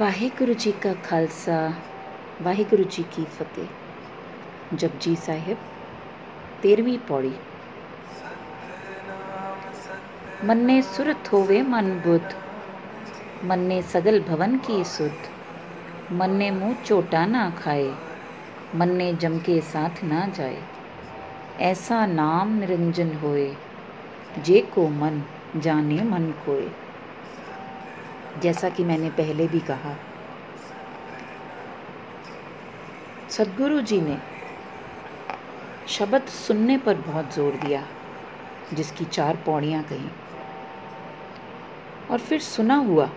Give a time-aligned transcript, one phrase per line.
[0.00, 1.74] वाहेगुरु जी का खालसा,
[2.42, 3.68] वाहेगुरु जी की फतेह।
[4.76, 5.58] जप जी साहेब
[6.62, 7.34] तेरवी पौड़ी।
[10.44, 12.36] मन्ने ने सुरत होवे मन बुद्ध
[13.44, 15.14] मन्ने सगल भवन की सुध।
[16.12, 17.94] मन मुँह चोटा ना खाए
[18.74, 20.62] मन्ने जम के साथ ना जाए।
[21.60, 23.56] ऐसा नाम निरंजन होए,
[24.38, 25.22] जे को मन
[25.56, 26.70] जाने मन कोए।
[28.42, 29.96] जैसा कि मैंने पहले भी कहा।
[33.30, 34.18] सदगुरु जी ने
[35.88, 37.82] शब्द सुनने पर बहुत ज़ोर दिया,
[38.74, 40.08] जिसकी चार पौड़ियाँ कहीं।
[42.10, 43.08] और फिर सुना हुआ,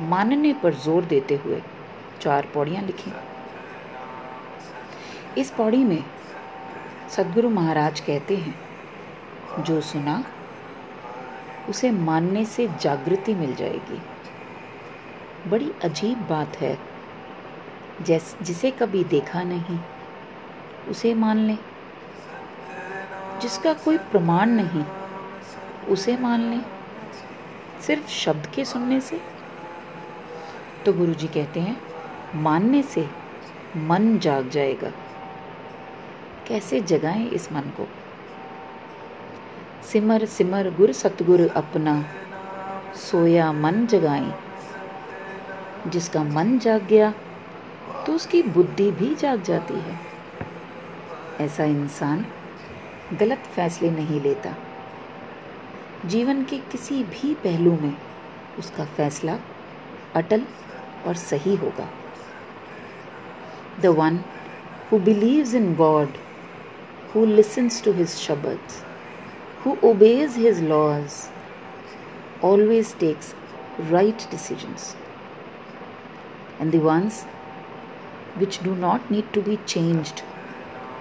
[0.00, 1.62] मानने पर ज़ोर देते हुए
[2.20, 3.12] चार पौड़ियाँ लिखी।
[5.40, 6.04] इस पौड़ी में
[7.10, 8.54] सदगुरु महाराज कहते हैं,
[9.60, 10.22] जो सुना,
[11.68, 14.00] उसे मानने से जागृति मिल जाएगी।
[15.46, 16.78] बड़ी अजीब बात है।
[18.02, 19.78] जैस, जिसे कभी देखा नहीं,
[20.88, 21.58] उसे मान लें।
[23.40, 24.84] जिसका कोई प्रमाण नहीं,
[25.88, 26.64] उसे मान लें।
[27.80, 29.20] सिर्फ़ शब्द के सुनने से।
[30.86, 31.80] तो गुरु जी कहते हैं,
[32.34, 33.08] मानने से
[33.76, 34.90] मन जाग जाएगा।
[36.46, 37.88] कैसे जगाएँ इस मन को?
[39.92, 42.04] सिमर सिमर, गुर सतगुर अपना
[42.94, 44.43] सोया मन जगाएँ।
[45.86, 47.12] जिसका मन जाग गया
[48.06, 49.98] तो उसकी बुद्धि भी जाग जाती है।
[51.40, 52.24] ऐसा इंसान
[53.20, 54.54] गलत फैसले नहीं लेता।
[56.06, 57.94] जीवन के किसी भी पहलू में
[58.58, 59.38] उसका फैसला
[60.14, 60.42] अटल
[61.06, 61.88] और सही होगा।
[63.82, 64.20] The one
[64.92, 66.18] who believes in God
[67.14, 68.58] who listens to his शब्द
[69.66, 71.22] who obeys his laws
[72.44, 73.34] always takes
[73.90, 74.82] right decisions
[76.60, 77.22] and the ones
[78.36, 80.22] which do not need to be changed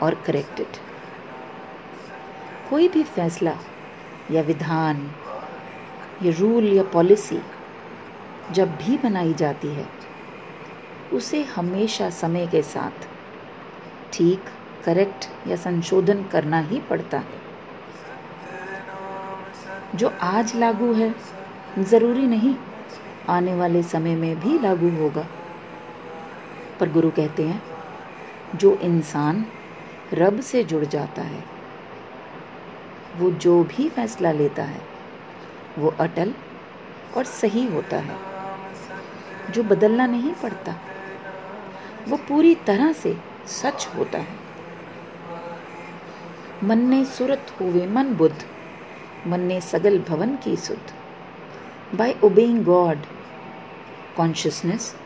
[0.00, 0.78] or corrected.
[2.70, 3.56] कोई भी फैसला
[4.30, 4.96] या विधान,
[6.22, 7.40] या रूल या policy
[8.54, 9.86] जब भी बनाई जाती है,
[11.12, 13.06] उसे हमेशा समय के साथ
[14.12, 14.44] ठीक
[14.84, 17.38] करेक्ट या संशोधन करना ही पड़ता है
[19.96, 21.14] जो आज लागू है,
[21.78, 22.54] ज़रूरी नहीं,
[23.28, 25.26] आने वाले समय में भी लागू होगा
[26.80, 27.62] पर गुरु कहते हैं,
[28.54, 29.46] जो इंसान
[30.14, 31.44] रब से जुड़ जाता है,
[33.16, 34.80] वो जो भी फैसला लेता है,
[35.78, 36.34] वो अटल
[37.16, 38.16] और सही होता है,
[39.52, 40.74] जो बदलना नहीं पड़ता,
[42.08, 43.16] वो पूरी तरह से
[43.46, 44.38] सच होता है।
[46.64, 48.44] मन ने सुरत हुए मन बुद्ध,
[49.26, 50.92] मन ने सगल भवन की सुध।
[51.94, 52.98] By obeying God
[54.16, 54.96] consciousness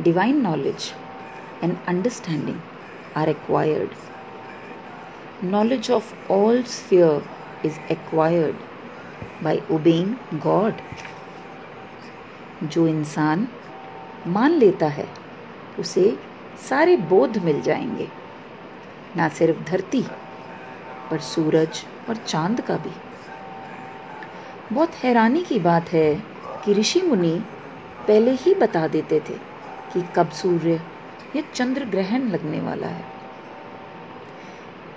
[0.00, 0.94] divine knowledge
[1.62, 2.60] and understanding
[3.14, 3.90] are acquired.
[5.42, 7.22] Knowledge of all sphere
[7.62, 8.56] is acquired
[9.42, 10.74] by obeying God.
[12.62, 13.48] जो इंसान
[14.26, 15.06] मान लेता है
[15.78, 16.18] उसे
[16.68, 18.08] सारे बोध मिल जाएँगे
[19.16, 20.02] ना सिर्फ़ धरती
[21.10, 22.92] पर सूरज और चाँद का भी
[24.72, 26.14] बहुत हैरानी की बात है
[26.64, 27.38] कि ऋषि मुनि
[28.08, 29.38] पहले ही बता देते थे
[29.92, 30.80] कि कब सूर्य
[31.36, 33.04] ये चंद्र ग्रहण लगने वाला है।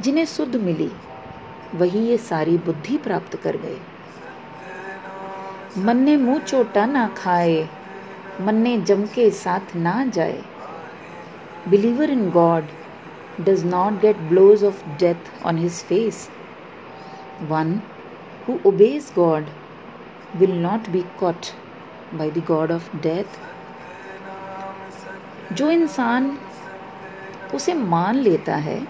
[0.00, 0.90] जिन्हें शुद्ध मिली,
[1.74, 3.78] वही ये सारी बुद्धि प्राप्त कर गए।
[5.78, 7.68] मन ने मुँह चोटा ना खाए,
[8.40, 10.42] मन ने जम के साथ ना जाए।
[11.68, 12.64] Believer in God
[13.40, 16.28] does not get blows of death on his face
[17.42, 17.80] one
[18.48, 19.46] who obeys God
[20.36, 21.46] will not be caught
[22.14, 23.38] by the god of death
[25.52, 26.38] जो इंसान
[27.54, 28.86] उसे मान लेता है,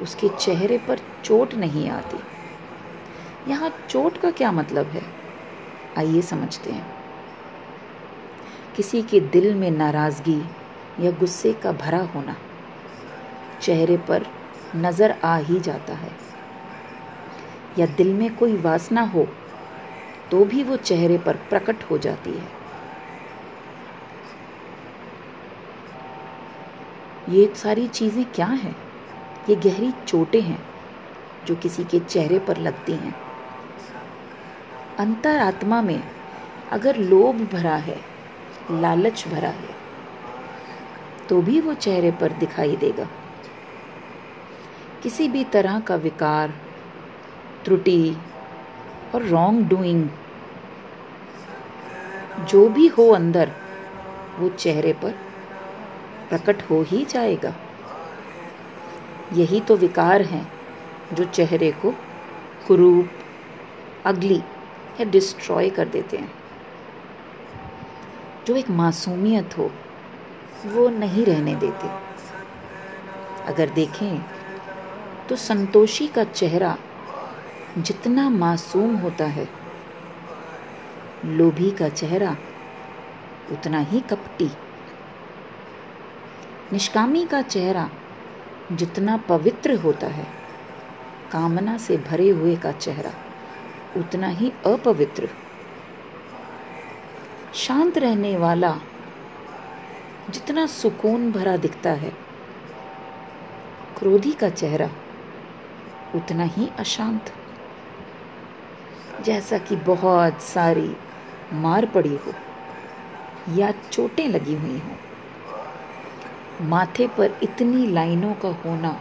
[0.00, 2.18] उसके चेहरे पर चोट नहीं आती।
[3.50, 5.02] यहाँ चोट का क्या मतलब है?
[5.98, 6.86] आइए समझते हैं।
[8.76, 10.40] किसी के दिल में नाराज़गी
[11.00, 12.36] या गुस्से का भरा होना
[13.62, 14.26] चेहरे पर
[14.76, 16.10] नज़र आ ही जाता है।
[17.78, 19.26] या दिल में कोई वासना हो
[20.30, 22.61] तो भी वो चेहरे पर प्रकट हो जाती है।
[27.28, 28.76] ये सारी चीज़ें क्या हैं?
[29.48, 30.58] ये गहरी चोटें हैं
[31.46, 33.14] जो किसी के चेहरे पर लगती हैं।
[34.98, 36.02] अंतरात्मा में
[36.72, 37.96] अगर लोभ भरा है,
[38.72, 39.80] लालच भरा है
[41.28, 43.08] तो भी वो चेहरे पर दिखाई देगा।
[45.02, 46.52] किसी भी तरह का विकार,
[47.64, 48.16] त्रुटि
[49.14, 50.08] और रॉन्ग डूइंग
[52.48, 53.52] जो भी हो अंदर,
[54.38, 55.14] वो चेहरे पर
[56.32, 57.54] प्रकट हो ही जाएगा।
[59.32, 60.52] यही तो विकार हैं
[61.12, 61.90] जो चेहरे को
[62.68, 63.08] कुरूप,
[64.04, 64.38] अगली
[65.00, 66.32] या डिस्ट्रॉय कर देते हैं।
[68.46, 69.70] जो एक मासूमियत हो,
[70.66, 71.88] वो नहीं रहने देते।
[73.46, 74.18] अगर देखें
[75.28, 76.76] तो संतोषी का चेहरा
[77.78, 79.48] जितना मासूम होता है,
[81.24, 82.36] लोभी का चेहरा
[83.52, 84.50] उतना ही कपटी।
[86.72, 87.90] निष्कामी का चेहरा
[88.72, 90.26] जितना पवित्र होता है,
[91.32, 93.10] कामना से भरे हुए का चेहरा
[93.96, 95.28] उतना ही अपवित्र।
[97.54, 98.78] शांत रहने वाला
[100.30, 102.12] जितना सुकून भरा दिखता है,
[103.98, 104.90] क्रोधी का चेहरा
[106.14, 107.32] उतना ही अशांत।
[109.24, 110.96] जैसा कि बहुत सारी
[111.52, 112.34] मार पड़ी हो
[113.54, 114.96] या चोटें लगी हुई हों।
[116.60, 119.00] माथे पर इतनी लाइनों का होना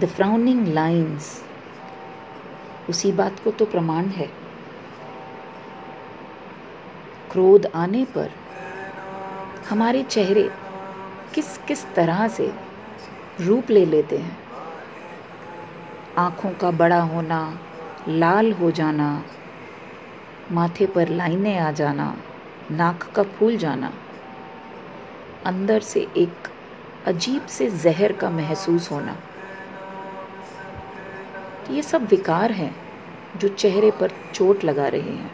[0.00, 1.44] द फ्राउनिंग लाइन्स
[2.88, 4.26] उसी बात को तो प्रमाण है।
[7.30, 8.30] क्रोध आने पर
[9.68, 10.50] हमारे चेहरे
[11.34, 12.52] किस किस तरह से
[13.40, 14.38] रूप ले लेते हैं।
[16.16, 17.58] आँखों का बड़ा होना,
[18.08, 19.24] लाल हो जाना,
[20.52, 22.16] माथे पर लाइनें आ जाना,
[22.70, 23.92] नाक का फूल जाना।
[25.46, 26.48] अंदर से एक
[27.06, 29.16] अजीब से जहर का महसूस होना।
[31.70, 32.76] ये सब विकार हैं
[33.36, 35.30] जो चेहरे पर चोट लगा रहे हैं।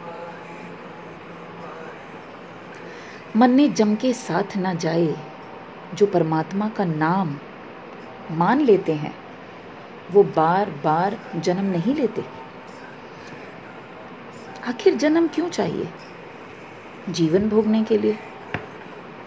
[3.35, 5.15] मन ने जम के साथ ना जाए,
[5.93, 7.37] जो परमात्मा का नाम
[8.31, 9.15] मान लेते हैं,
[10.11, 12.25] वो बार बार जन्म नहीं लेते।
[14.67, 15.89] आखिर जन्म क्यों चाहिए?
[17.09, 18.17] जीवन भोगने के लिए।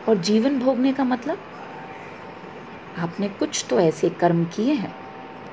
[0.09, 1.39] और जीवन भोगने का मतलब?
[2.99, 4.95] आपने कुछ तो ऐसे कर्म किए हैं,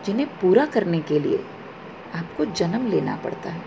[0.05, 1.43] जिन्हें पूरा करने के लिए
[2.15, 3.61] आपको जन्म लेना पड़ता है।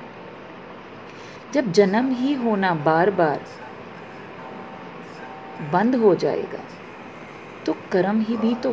[1.55, 3.40] जब जन्म ही होना बार बार
[5.73, 6.61] बंद हो जाएगा
[7.67, 8.73] तो कर्म ही भी तो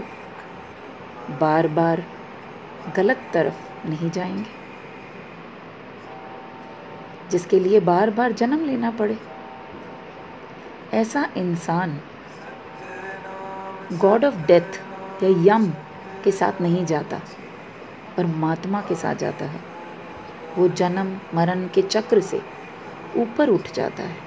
[1.39, 2.03] बार बार
[2.95, 4.51] गलत तरफ़ नहीं जाएँगे।
[7.31, 9.17] जिसके लिए बार बार जन्म लेना पड़े।
[10.95, 11.99] ऐसा इंसान
[13.93, 14.77] गॉड ऑफ़ डेथ
[15.23, 15.65] या यम
[16.23, 17.19] के साथ नहीं जाता,
[18.17, 19.59] परमात्मा के साथ जाता है।
[20.57, 22.41] वो जन्म, मरण के चक्र से
[23.17, 24.17] ऊपर उठ जाता है।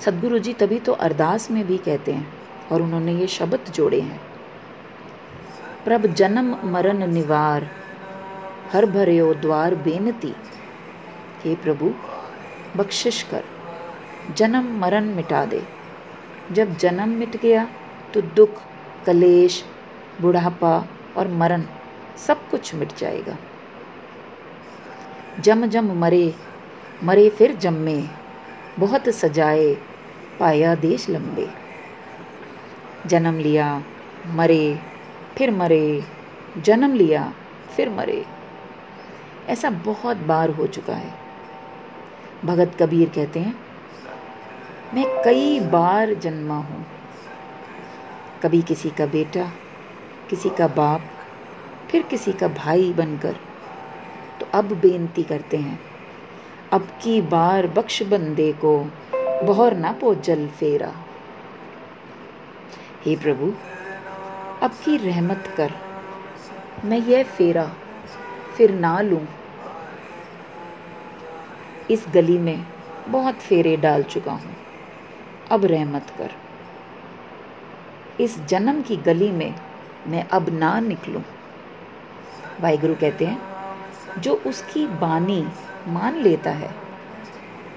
[0.00, 2.32] सदगुरु जी तभी तो अरदास में भी कहते हैं
[2.72, 4.20] और उन्होंने ये शब्द जोड़े हैं।
[5.84, 7.68] प्रभ जन्म, मरण निवार,
[8.72, 10.34] हर भरे द्वार बेनती,
[11.44, 11.92] हे प्रभु,
[12.76, 13.44] बख्शिश कर।
[14.34, 15.62] जन्म मरण मिटा दे।
[16.52, 17.68] जब जन्म मिट गया
[18.14, 18.50] तो दुख,
[19.06, 19.64] कलेश,
[20.20, 21.62] बुढ़ापा और मरण
[22.26, 23.36] सब कुछ मिट जाएगा।
[25.40, 26.34] जम जम मरे
[27.04, 28.04] मरे फिर जम्मे,
[28.78, 29.74] बहुत सजाए,
[30.40, 31.48] पाया देश लंबे।
[33.06, 33.82] जन्म लिया,
[34.26, 34.80] मरे,
[35.36, 36.04] फिर मरे,
[36.58, 37.32] जन्म लिया,
[37.76, 38.26] फिर मरे।
[39.48, 41.14] ऐसा बहुत बार हो चुका है।
[42.44, 43.65] भगत कबीर कहते हैं
[44.96, 46.84] मैं कई बार जन्मा हूँ।
[48.42, 49.44] कभी किसी का बेटा,
[50.30, 51.02] किसी का बाप,
[51.90, 53.36] फिर किसी का भाई बनकर।
[54.40, 55.78] तो अब बेनती करते हैं,
[56.72, 58.78] अब की बार बख्श बंदे को
[59.42, 60.92] बहर ना पो जल फेरा।
[63.06, 63.52] हे प्रभु,
[64.62, 65.72] अब की रहमत कर,
[66.84, 67.70] मैं यह फेरा
[68.56, 69.26] फिर ना लूँ।
[71.90, 72.66] इस गली में
[73.08, 74.65] बहुत फेरे डाल चुका हूँ।
[75.50, 76.30] अब रहमत कर।
[78.20, 79.54] इस जन्म की गली में
[80.06, 81.22] मैं अब ना निकलूं।
[82.60, 83.42] वाहिगुरु कहते हैं,
[84.20, 85.48] जो उसकी बानी
[85.88, 86.70] मान लेता है,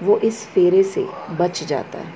[0.02, 2.14] वो इस फेरे से बच जाता है।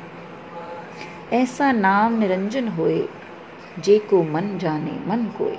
[1.33, 3.09] ऐसा नाम निरंजन होए,
[3.79, 5.59] जे को मन जाने मन कोय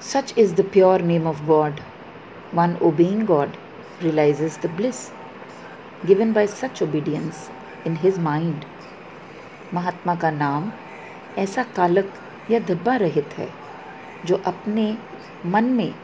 [0.00, 1.80] सच is the pure name of God
[2.54, 3.50] one obeying God
[4.04, 5.10] realizes the bliss
[6.06, 7.36] given by such obedience.
[7.86, 8.64] In his mind.
[9.74, 10.70] महात्मा का नाम
[11.38, 12.12] ऐसा कालक
[12.50, 13.48] या धब्बा रहित है,
[14.24, 14.96] जो अपने
[15.46, 15.94] मन में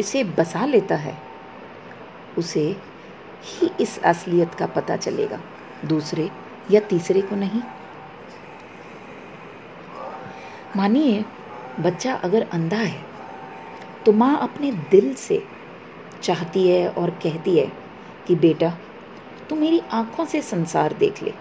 [0.00, 1.16] इसे बसा लेता है।
[2.38, 2.64] उसे
[3.44, 5.40] ही इस असलियत का पता चलेगा,
[5.84, 6.30] दूसरे
[6.70, 7.62] या तीसरे को नहीं।
[10.76, 11.24] मानिए,
[11.80, 13.02] बच्चा अगर अंधा है
[14.06, 15.42] तो माँ अपने दिल से
[16.22, 17.66] चाहती है और कहती है
[18.28, 18.78] कि बेटा,
[19.50, 21.34] तू मेरी आँखों से संसार देख ले।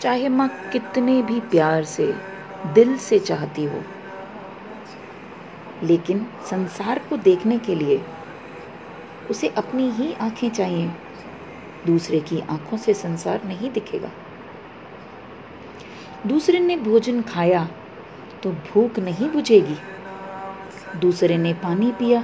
[0.00, 2.14] चाहे माँ कितने भी प्यार से,
[2.74, 3.82] दिल से चाहती हो।
[5.82, 8.02] लेकिन संसार को देखने के लिए
[9.30, 10.90] उसे अपनी ही आँखें चाहिए।
[11.86, 14.10] दूसरे की आँखों से संसार नहीं दिखेगा।
[16.26, 17.68] दूसरे ने भोजन खाया
[18.42, 19.76] तो भूख नहीं बुझेगी।
[20.98, 22.22] दूसरे ने पानी पिया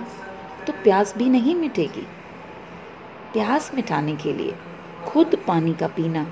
[0.67, 2.07] तो प्यास भी नहीं मिटेगी।
[3.33, 4.55] प्यास मिटाने के लिए
[5.07, 6.27] खुद पानी का पीना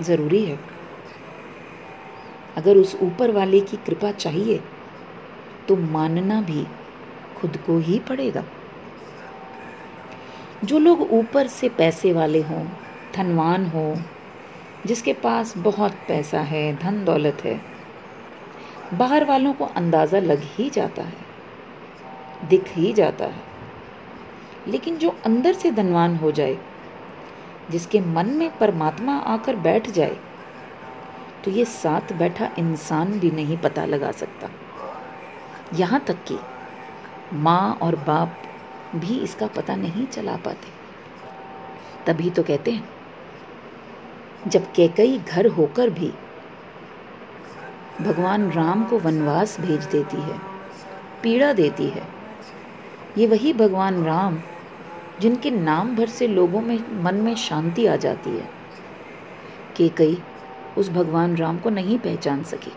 [0.00, 0.58] ज़रूरी है।
[2.56, 4.60] अगर उस ऊपर वाले की कृपा चाहिए
[5.68, 6.66] तो मानना भी
[7.36, 8.44] खुद को ही पड़ेगा।
[10.64, 12.64] जो लोग ऊपर से पैसे वाले हों,
[13.14, 13.94] धनवान हो,
[14.86, 17.60] जिसके पास बहुत पैसा है, धन दौलत है,
[18.94, 23.49] बाहर वालों को अंदाज़ा लग ही जाता है, दिख ही जाता है।
[24.68, 26.58] लेकिन जो अंदर से धनवान हो जाए,
[27.70, 30.16] जिसके मन में परमात्मा आकर बैठ जाए
[31.44, 34.48] तो ये साथ बैठा इंसान भी नहीं पता लगा सकता।
[35.74, 36.38] यहाँ तक कि
[37.34, 38.42] माँ और बाप
[38.96, 40.68] भी इसका पता नहीं चला पाते।
[42.06, 42.88] तभी तो कहते हैं,
[44.46, 46.12] जब कैकई घर होकर भी
[48.00, 50.38] भगवान राम को वनवास भेज देती है,
[51.22, 52.02] पीड़ा देती है
[53.18, 54.38] ये वही भगवान राम,
[55.20, 58.60] जिनके नाम भर से लोगों में, मन में शांति आ जाती है।
[59.76, 60.22] कि कई
[60.78, 62.72] उस भगवान राम को नहीं पहचान सकी।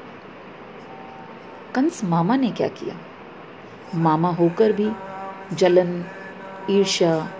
[1.75, 2.95] कंस मामा ने क्या किया?
[3.95, 4.91] मामा होकर भी
[5.55, 6.05] जलन,
[6.69, 7.31] ईर्ष्या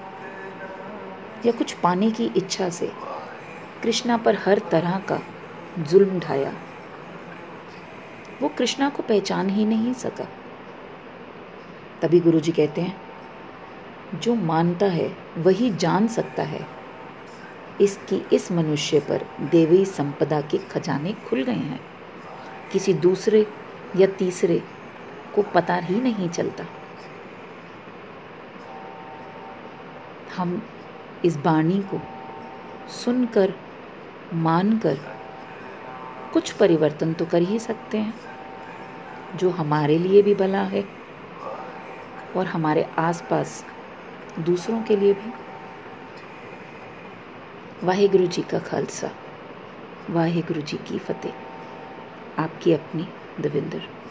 [1.45, 2.91] या कुछ पाने की इच्छा से
[3.83, 5.19] कृष्णा पर हर तरह का
[5.79, 6.53] जुल्म ढाया।
[8.41, 10.27] वो कृष्णा को पहचान ही नहीं सका।
[12.03, 13.01] तभी गुरुजी कहते हैं,
[14.19, 16.67] जो मानता है, वही जान सकता है।
[17.81, 21.79] इसकी इस मनुष्य पर देवी संपदा के खजाने खुल गए हैं।
[22.71, 23.47] किसी दूसरे
[23.95, 24.63] या तीसरे
[25.35, 26.65] को पता ही नहीं चलता।
[30.37, 30.63] हम
[31.25, 32.01] इस बाणी को
[32.89, 33.53] सुनकर,
[34.33, 34.97] मानकर
[36.33, 38.13] कुछ परिवर्तन तो कर ही सकते हैं,
[39.35, 41.02] जो हमारे लिए भी भला है।
[42.37, 43.65] और हमारे आसपास
[44.39, 45.33] दूसरों के लिए भी।
[47.83, 49.11] वाहिगुरु जी का खालसा,
[50.09, 51.33] वाहिगुरु जी की फतेह।
[52.39, 53.07] आपकी अपनी
[53.39, 54.02] दविंदर।